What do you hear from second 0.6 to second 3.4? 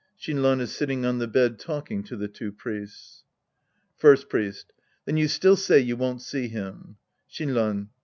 is sitting on the bed talk ing to the two Priests.)